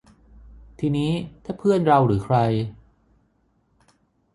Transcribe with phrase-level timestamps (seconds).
[0.79, 1.11] ทีนี้
[1.43, 2.37] ถ้าเพื่อนเราหรือใคร